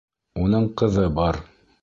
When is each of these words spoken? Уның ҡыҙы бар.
Уның 0.45 0.65
ҡыҙы 0.83 1.05
бар. 1.21 1.43